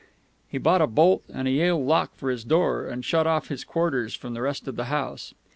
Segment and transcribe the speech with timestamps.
[0.47, 3.63] He bought a bolt and a Yale lock for his door, and shut off his
[3.63, 5.35] quarters from the rest of the house.